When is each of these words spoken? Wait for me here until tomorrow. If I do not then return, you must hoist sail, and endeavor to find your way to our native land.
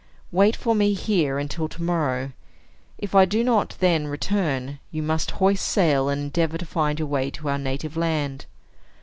Wait 0.31 0.55
for 0.55 0.73
me 0.73 0.93
here 0.95 1.37
until 1.37 1.67
tomorrow. 1.67 2.31
If 2.97 3.13
I 3.13 3.25
do 3.25 3.43
not 3.43 3.75
then 3.79 4.07
return, 4.07 4.79
you 4.89 5.03
must 5.03 5.29
hoist 5.37 5.63
sail, 5.63 6.09
and 6.09 6.23
endeavor 6.23 6.57
to 6.57 6.65
find 6.65 6.97
your 6.97 7.07
way 7.07 7.29
to 7.29 7.49
our 7.49 7.59
native 7.59 7.95
land. 7.95 8.47